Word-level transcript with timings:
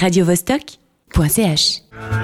Radio 0.00 0.24
Vostok. 0.24 0.79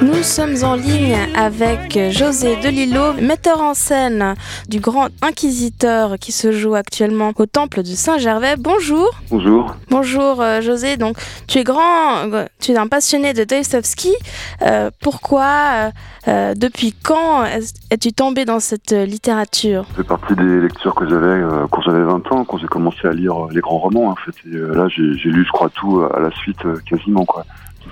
Nous 0.00 0.22
sommes 0.22 0.54
en 0.64 0.74
ligne 0.74 1.16
avec 1.36 1.98
José 2.10 2.56
Delillo, 2.62 3.12
metteur 3.20 3.60
en 3.60 3.74
scène 3.74 4.34
du 4.68 4.80
Grand 4.80 5.08
Inquisiteur 5.22 6.16
qui 6.18 6.32
se 6.32 6.50
joue 6.52 6.74
actuellement 6.74 7.32
au 7.38 7.46
Temple 7.46 7.82
de 7.82 7.88
Saint-Gervais. 7.88 8.54
Bonjour. 8.58 9.10
Bonjour. 9.30 9.74
Bonjour 9.90 10.40
euh, 10.40 10.60
José. 10.62 10.96
Donc 10.96 11.16
tu 11.46 11.58
es 11.58 11.64
grand, 11.64 12.32
euh, 12.32 12.46
tu 12.60 12.72
es 12.72 12.76
un 12.78 12.86
passionné 12.86 13.34
de 13.34 13.44
Dostoevsky. 13.44 14.14
Euh, 14.62 14.90
pourquoi, 15.02 15.90
euh, 16.28 16.54
depuis 16.54 16.94
quand 17.02 17.44
es- 17.44 17.74
es-tu 17.90 18.12
tombé 18.12 18.44
dans 18.46 18.60
cette 18.60 18.92
littérature? 18.92 19.84
Ça 19.90 19.96
fait 19.96 20.04
partie 20.08 20.34
des 20.36 20.60
lectures 20.60 20.94
que 20.94 21.06
j'avais 21.08 21.26
euh, 21.26 21.66
quand 21.70 21.82
j'avais 21.82 22.02
20 22.04 22.32
ans, 22.32 22.44
quand 22.44 22.56
j'ai 22.58 22.66
commencé 22.68 23.06
à 23.06 23.12
lire 23.12 23.46
les 23.50 23.60
grands 23.60 23.78
romans. 23.78 24.08
En 24.10 24.16
fait. 24.16 24.32
Et, 24.50 24.54
euh, 24.56 24.72
là, 24.74 24.88
j'ai 24.88 25.02
lu, 25.02 25.44
je 25.44 25.52
crois, 25.52 25.68
tout 25.70 26.02
à 26.14 26.20
la 26.20 26.30
suite, 26.30 26.64
euh, 26.64 26.78
quasiment. 26.88 27.24
quoi. 27.26 27.44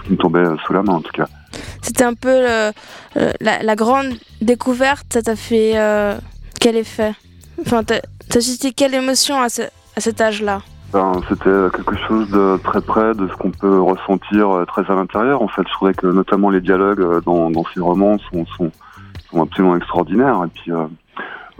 Qui 0.04 0.12
me 0.12 0.16
tombait 0.16 0.40
euh, 0.40 0.56
sous 0.66 0.72
la 0.72 0.82
main, 0.82 0.95
en 0.95 1.00
tout 1.00 1.12
cas. 1.12 1.26
C'était 1.82 2.04
un 2.04 2.14
peu 2.14 2.40
le- 2.43 2.72
le- 3.16 3.32
la, 3.40 3.62
la 3.62 3.76
grande 3.76 4.14
découverte. 4.40 5.07
Ça 5.12 5.22
t'a 5.22 5.36
fait 5.36 5.72
euh, 5.76 6.16
quel 6.61 6.76
effet? 6.76 7.12
Enfin, 7.61 7.82
t'as 7.85 8.00
suscité 8.32 8.72
quelle 8.72 8.94
émotion 8.94 9.40
à, 9.40 9.49
ce- 9.49 9.62
à 9.96 10.00
cet 10.00 10.21
âge-là? 10.21 10.61
Ben, 10.93 11.12
C'était 11.29 11.49
euh, 11.49 11.71
quelque 11.71 11.96
chose 12.07 12.29
de 12.30 12.58
très 12.64 12.80
près 12.80 13.14
de 13.14 13.26
ce 13.29 13.32
qu'on 13.35 13.50
peut 13.50 13.80
ressentir 13.80 14.50
euh, 14.50 14.64
très 14.64 14.82
à 14.90 14.94
l'intérieur. 14.94 15.43
En 15.43 15.49
fait, 15.49 15.62
je 15.66 15.72
trouvais 15.72 15.94
que 15.94 16.07
notamment 16.07 16.50
les 16.50 16.61
dialogues 16.61 17.00
euh, 17.00 17.21
dans, 17.24 17.50
dans 17.50 17.64
ces 17.72 17.80
romans 17.80 18.16
sont, 18.30 18.44
sont, 18.57 18.71
sont 19.30 19.43
absolument 19.43 19.76
extraordinaires. 19.76 20.40
Et 20.44 20.49
puis, 20.49 20.71
euh, 20.72 20.86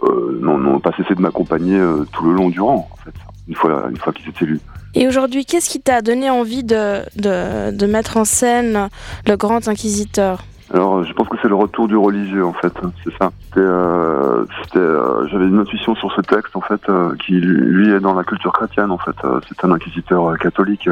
euh, 0.03 0.39
n'ont 0.41 0.80
pas 0.80 0.92
cessé 0.97 1.14
de 1.14 1.20
m'accompagner 1.20 1.78
euh, 1.78 2.05
tout 2.12 2.25
le 2.27 2.34
long 2.34 2.48
du 2.51 2.61
rang, 2.61 2.89
en 2.92 2.97
fait, 3.05 3.14
une 3.48 3.55
fois, 3.55 3.84
une 3.91 3.97
fois 3.97 4.12
qu'ils 4.12 4.28
étaient 4.28 4.45
lus. 4.45 4.61
Et 4.95 5.09
aujourd'hui, 5.09 5.45
qu'est-ce 5.45 5.69
qui 5.69 5.80
t'a 5.80 6.03
donné 6.03 6.30
envie 6.30 6.62
de, 6.62 7.03
de, 7.16 7.87
mettre 7.87 8.16
en 8.16 8.25
scène 8.25 8.89
le 9.27 9.37
grand 9.37 9.67
inquisiteur? 9.67 10.45
Alors, 10.73 11.05
je 11.05 11.12
pense 11.12 11.29
que 11.29 11.37
c'est 11.43 11.48
le 11.48 11.55
retour 11.55 11.89
du 11.89 11.97
religieux, 11.97 12.45
en 12.45 12.53
fait. 12.53 12.73
C'est 13.03 13.12
ça. 13.19 13.31
Euh, 13.56 14.45
euh, 14.77 15.27
j'avais 15.28 15.47
une 15.47 15.59
intuition 15.59 15.95
sur 15.97 16.12
ce 16.12 16.20
texte, 16.20 16.56
en 16.56 16.61
fait, 16.61 16.81
euh, 16.89 17.15
qui 17.17 17.33
lui 17.33 17.91
est 17.91 18.00
dans 18.00 18.15
la 18.15 18.25
culture 18.25 18.53
chrétienne, 18.53 18.91
en 18.91 18.98
fait. 18.98 19.17
C'est 19.48 19.65
un 19.65 19.72
inquisiteur 19.72 20.39
catholique, 20.39 20.89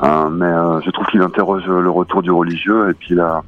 mais 0.00 0.52
je 0.84 0.90
trouve 0.90 1.06
qu'il 1.06 1.22
interroge 1.22 1.66
le 1.66 1.90
retour 1.90 2.22
du 2.22 2.30
religieux 2.30 2.90
et 2.90 2.94
puis 2.94 3.08
il 3.10 3.20
a 3.20 3.42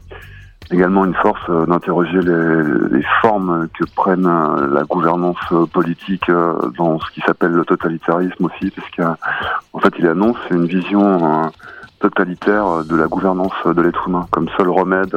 également 0.71 1.05
une 1.05 1.15
force 1.15 1.41
euh, 1.49 1.67
d'interroger 1.67 2.21
les, 2.21 3.03
formes 3.23 3.69
que 3.79 3.85
prennent 3.97 4.27
euh, 4.27 4.73
la 4.73 4.85
gouvernance 4.85 5.37
euh, 5.53 5.67
politique 5.67 6.31
dans 6.77 6.99
ce 7.01 7.11
qui 7.13 7.21
s'appelle 7.23 7.53
le 7.53 7.65
totalitarisme 7.65 8.45
aussi, 8.45 8.71
parce 8.71 8.91
qu'en 8.97 9.79
fait, 9.81 9.95
il 9.99 10.07
annonce 10.07 10.37
une 10.51 10.67
vision 10.67 11.51
totalitaire 11.99 12.85
de 12.85 12.97
la 12.97 13.07
gouvernance 13.07 13.53
de 13.65 13.83
l'être 13.83 14.09
humain 14.09 14.27
comme 14.31 14.49
seul 14.57 14.69
remède 14.69 15.17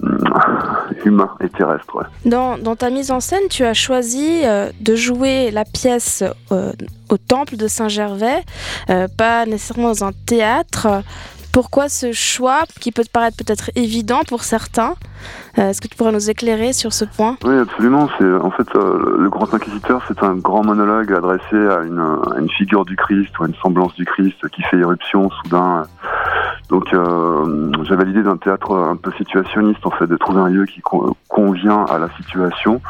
humain 1.04 1.30
et 1.40 1.48
terrestre. 1.48 2.04
dans, 2.24 2.76
ta 2.76 2.90
mise 2.90 3.12
en 3.12 3.20
scène, 3.20 3.46
tu 3.48 3.64
as 3.64 3.74
choisi 3.74 4.42
de 4.80 4.96
jouer 4.96 5.50
la 5.52 5.64
pièce 5.64 6.24
au 6.50 7.16
temple 7.16 7.56
de 7.56 7.68
Saint-Gervais, 7.68 8.42
pas 9.16 9.46
nécessairement 9.46 9.88
dans 9.88 10.04
un 10.04 10.12
théâtre. 10.26 11.02
Pourquoi 11.54 11.88
ce 11.88 12.10
choix 12.10 12.62
qui 12.80 12.90
peut 12.90 13.04
paraître 13.12 13.36
peut-être 13.36 13.70
évident 13.76 14.22
pour 14.26 14.42
certains 14.42 14.94
Euh, 15.56 15.68
Est-ce 15.70 15.80
que 15.80 15.86
tu 15.86 15.96
pourrais 15.96 16.10
nous 16.10 16.28
éclairer 16.28 16.72
sur 16.72 16.92
ce 16.92 17.04
point? 17.04 17.36
Oui, 17.44 17.56
absolument. 17.56 18.08
C'est 18.18 18.28
en 18.34 18.50
fait 18.50 18.66
euh, 18.74 19.16
le 19.20 19.30
Grand 19.30 19.54
Inquisiteur, 19.54 20.02
c'est 20.08 20.20
un 20.24 20.34
grand 20.34 20.64
monologue 20.64 21.12
adressé 21.12 21.54
à 21.54 21.82
une, 21.84 22.50
figure 22.58 22.84
du 22.84 22.96
Christ 22.96 23.38
ou 23.38 23.44
à 23.44 23.46
une 23.46 23.54
semblance 23.62 23.94
du 23.94 24.04
Christ 24.04 24.48
qui 24.48 24.62
fait 24.62 24.78
irruption 24.78 25.30
soudain. 25.30 25.84
Donc, 26.70 26.92
euh, 26.92 27.70
j'avais 27.84 28.04
l'idée 28.04 28.24
d'un 28.24 28.36
théâtre 28.36 28.74
un 28.76 28.96
peu 28.96 29.12
situationniste, 29.12 29.86
en 29.86 29.90
fait, 29.90 30.08
de 30.08 30.16
trouver 30.16 30.40
un 30.40 30.48
lieu 30.48 30.66
qui 30.66 30.80
con- 30.80 31.14
convient 31.28 31.84
à 31.84 31.98
la 31.98 32.08
situation. 32.16 32.80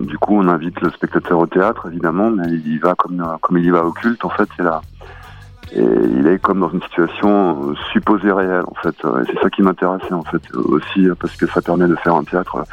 Du 0.00 0.18
coup, 0.18 0.34
on 0.36 0.48
invite 0.48 0.80
le 0.80 0.90
spectateur 0.90 1.38
au 1.38 1.46
théâtre, 1.46 1.86
évidemment, 1.86 2.30
mais 2.30 2.48
il 2.48 2.66
y 2.66 2.78
va 2.78 2.96
comme 2.96 3.56
il 3.56 3.64
y 3.64 3.70
va 3.70 3.84
au 3.84 3.92
culte, 3.92 4.24
en 4.24 4.30
fait. 4.30 4.48
C'est 4.56 4.64
là. 4.64 4.80
Et 5.72 5.82
il 5.82 6.26
est 6.26 6.38
comme 6.38 6.60
dans 6.60 6.70
une 6.70 6.82
situation 6.82 7.70
euh, 7.70 7.74
supposée 7.92 8.32
réelle, 8.32 8.64
en 8.66 8.74
fait. 8.82 8.94
Et 9.04 9.26
c'est 9.26 9.40
ça 9.40 9.50
qui 9.50 9.62
m'intéressait, 9.62 10.12
en 10.12 10.24
fait, 10.24 10.42
aussi, 10.54 11.06
parce 11.18 11.36
que 11.36 11.46
ça 11.46 11.62
permet 11.62 11.86
de 11.86 11.96
faire 11.96 12.14
un 12.14 12.24
théâtre 12.24 12.64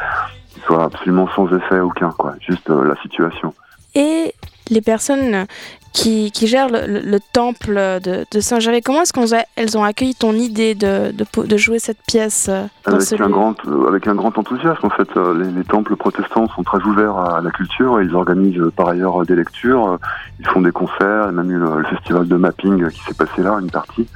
qui 0.50 0.60
soit 0.62 0.84
absolument 0.84 1.28
sans 1.36 1.48
effet 1.56 1.80
aucun, 1.80 2.10
quoi. 2.12 2.36
Juste 2.40 2.70
euh, 2.70 2.88
la 2.88 2.96
situation. 3.02 3.54
Et 3.96 4.34
les 4.70 4.82
personnes 4.82 5.46
qui, 5.94 6.32
qui 6.32 6.46
gèrent 6.46 6.70
le, 6.70 6.86
le- 6.86 7.00
le 7.00 7.20
temple 7.34 7.74
de, 8.04 8.26
de 8.30 8.40
Saint-Gervais, 8.40 8.82
comment 8.82 9.02
est-ce 9.02 9.14
qu'elles 9.14 9.78
ont 9.78 9.84
accueilli 9.84 10.14
ton 10.14 10.34
idée 10.34 10.76
de, 10.76 11.12
de, 11.12 11.24
po- 11.24 11.44
de 11.46 11.58
jouer 11.58 11.80
cette 11.80 12.02
pièce 12.08 12.48
euh, 12.50 12.66
dans 12.86 12.94
Avec 12.94 13.02
ce 13.08 13.16
un, 13.16 13.26
lieu? 13.26 13.30
grand, 13.34 13.56
euh, 13.66 13.88
avec 13.88 14.06
un 14.08 14.14
grand 14.14 14.38
enthousiasme, 14.38 14.86
en 14.86 14.90
fait. 14.92 15.10
Euh, 15.18 15.34
Les, 15.44 15.50
les 15.52 15.64
temples 15.64 15.96
protestants 15.96 16.48
sont 16.50 16.62
très 16.64 16.82
ouverts 16.84 17.18
à 17.18 17.42
la 17.42 17.50
culture 17.50 18.00
ils 18.02 18.14
organisent 18.16 18.72
par 18.76 18.90
ailleurs 18.90 19.26
des 19.26 19.36
lectures. 19.36 19.98
Ils 20.40 20.48
font 20.48 20.62
des 20.62 20.72
concerts, 20.72 21.30
il 21.32 21.36
y 21.36 21.40
a 21.40 21.44
même 21.44 21.50
eu 21.52 21.58
le, 21.58 21.80
le 21.80 21.86
festival 21.86 22.28
de 22.28 22.36
mapping 22.36 22.88
qui 22.90 23.02
s'est 23.04 23.16
passé 23.16 23.42
là, 23.42 23.58
une 23.60 23.72
partie. 23.72 24.08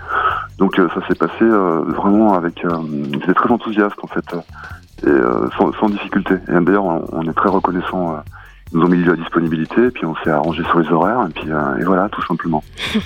Donc 0.59 0.75
ça 0.75 1.07
s'est 1.07 1.15
passé 1.15 1.45
vraiment 1.45 2.33
avec... 2.35 2.63
Étaient 3.15 3.33
très 3.33 3.49
enthousiastes, 3.49 3.97
en 4.03 4.07
fait, 4.07 4.25
et 5.03 5.09
euh, 5.09 5.49
sans, 5.57 5.71
sans 5.79 5.89
difficulté. 5.89 6.35
Et 6.47 6.59
d'ailleurs, 6.63 6.85
on, 6.85 7.05
on 7.11 7.23
est 7.23 7.33
très 7.33 7.49
reconnaissant. 7.49 8.17
Ils 8.71 8.77
nous 8.79 8.85
ont 8.85 8.89
mis 8.89 9.03
de 9.03 9.09
la 9.11 9.17
disponibilité, 9.17 9.85
et 9.85 9.91
puis 9.91 10.05
on 10.05 10.15
s'est 10.23 10.29
arrangé 10.29 10.63
sur 10.63 10.79
les 10.79 10.89
horaires, 10.89 11.27
et 11.29 11.33
puis 11.33 11.51
euh, 11.51 11.77
et 11.77 11.83
voilà, 11.83 12.09
tout 12.09 12.25
simplement. 12.25 12.63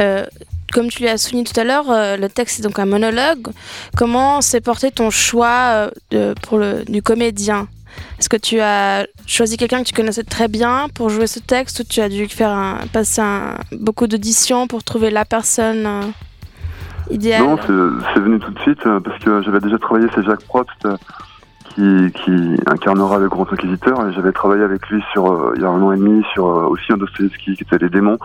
Euh, 0.00 0.24
comme 0.72 0.88
tu 0.88 1.02
l'as 1.02 1.16
souligné 1.18 1.44
tout 1.44 1.58
à 1.58 1.64
l'heure, 1.64 1.90
euh, 1.90 2.16
le 2.16 2.28
texte 2.28 2.60
est 2.60 2.62
donc 2.62 2.78
un 2.78 2.86
monologue. 2.86 3.48
Comment 3.96 4.40
s'est 4.40 4.60
porté 4.60 4.90
ton 4.92 5.10
choix 5.10 5.90
de- 6.12 6.34
pour 6.42 6.58
le, 6.58 6.84
du 6.86 7.02
comédien? 7.02 7.66
Est-ce 8.20 8.28
que 8.28 8.36
tu 8.36 8.60
as 8.60 9.06
choisi 9.26 9.56
quelqu'un 9.56 9.80
que 9.82 9.88
tu 9.88 9.94
connaissais 9.94 10.22
très 10.22 10.46
bien 10.46 10.86
pour 10.94 11.08
jouer 11.08 11.26
ce 11.26 11.40
texte 11.40 11.80
ou 11.80 11.84
tu 11.84 12.00
as 12.00 12.08
dû 12.08 12.28
faire 12.28 12.50
un- 12.50 12.78
passer 12.92 13.20
un- 13.22 13.56
beaucoup 13.72 14.06
d'auditions 14.06 14.66
pour 14.68 14.84
trouver 14.84 15.10
la 15.10 15.24
personne 15.24 15.84
euh, 15.86 16.02
idéale? 17.10 17.42
Non, 17.42 17.56
c'est 18.14 18.20
venu 18.20 18.38
tout 18.38 18.50
de 18.52 18.58
suite 18.60 18.82
parce 19.04 19.18
que 19.24 19.42
j'avais 19.42 19.60
déjà 19.60 19.78
travaillé, 19.78 20.06
c'est 20.14 20.22
Jacques 20.24 20.44
Probst 20.44 20.86
qui, 21.78 22.12
qui 22.12 22.56
incarnera 22.66 23.18
le 23.18 23.28
Grand 23.28 23.50
Inquisiteur 23.52 24.10
j'avais 24.12 24.32
travaillé 24.32 24.64
avec 24.64 24.88
lui 24.88 25.02
sur 25.12 25.30
euh, 25.30 25.52
il 25.56 25.62
y 25.62 25.64
a 25.64 25.68
un 25.68 25.80
an 25.80 25.92
et 25.92 25.96
demi 25.96 26.24
sur 26.32 26.46
euh, 26.46 26.66
aussi 26.66 26.92
un 26.92 26.96
Dostoevsky 26.96 27.54
qui 27.54 27.62
était 27.62 27.78
Les 27.78 27.88
Démons 27.88 28.18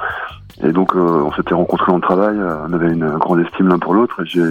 et 0.63 0.71
donc 0.71 0.95
euh, 0.95 0.99
on 0.99 1.31
s'était 1.33 1.53
rencontrés 1.53 1.91
en 1.91 1.99
travail, 1.99 2.35
on 2.37 2.73
avait 2.73 2.91
une 2.91 3.17
grande 3.17 3.39
estime 3.41 3.67
l'un 3.67 3.79
pour 3.79 3.93
l'autre 3.93 4.21
et 4.21 4.25
j'ai 4.25 4.43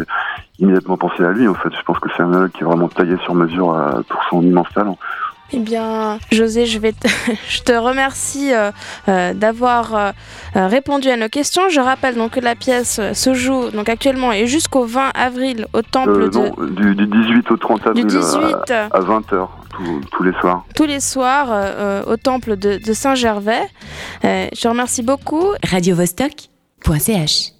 immédiatement 0.58 0.96
pensé 0.96 1.24
à 1.24 1.32
lui 1.32 1.48
en 1.48 1.54
fait. 1.54 1.70
Je 1.76 1.82
pense 1.82 1.98
que 1.98 2.08
c'est 2.16 2.22
un 2.22 2.26
monologue 2.26 2.50
qui 2.50 2.62
est 2.62 2.66
vraiment 2.66 2.88
taillé 2.88 3.16
sur 3.24 3.34
mesure 3.34 3.76
pour 4.08 4.22
son 4.30 4.42
immense 4.42 4.68
talent. 4.74 4.98
Eh 5.54 5.58
bien, 5.58 6.18
José, 6.30 6.64
je, 6.64 6.78
vais 6.78 6.92
te, 6.92 7.08
je 7.48 7.60
te 7.60 7.72
remercie 7.72 8.54
euh, 8.54 8.70
euh, 9.08 9.34
d'avoir 9.34 9.94
euh, 9.94 10.12
euh, 10.56 10.66
répondu 10.66 11.08
à 11.10 11.16
nos 11.16 11.28
questions. 11.28 11.68
Je 11.68 11.80
rappelle 11.80 12.14
donc 12.14 12.32
que 12.32 12.40
la 12.40 12.54
pièce 12.54 12.98
euh, 12.98 13.12
se 13.12 13.34
joue 13.34 13.70
donc 13.70 13.88
actuellement 13.90 14.32
et 14.32 14.46
jusqu'au 14.46 14.84
20 14.86 15.10
avril 15.14 15.66
au 15.74 15.82
temple 15.82 16.22
Euh, 16.22 16.28
de 16.30 16.38
non, 16.38 16.54
du, 16.70 16.94
du 16.94 17.06
18 17.06 17.50
au 17.50 17.56
30 17.58 17.82
du 17.82 17.88
avril 17.88 18.06
18 18.06 18.70
euh, 18.70 18.88
à, 18.90 19.00
20h 19.00 19.48
tous 20.10 20.22
les 20.22 20.32
soirs. 20.40 20.64
tous 20.74 20.84
les 20.86 21.00
soirs 21.00 21.48
au 22.06 22.16
temple 22.18 22.56
de, 22.56 22.76
de 22.76 22.92
Saint-Gervais. 22.92 23.62
Euh, 24.24 24.46
je 24.54 24.60
te 24.60 24.68
remercie 24.68 25.02
beaucoup 25.02 25.46
radiovostok.ch. 25.70 27.52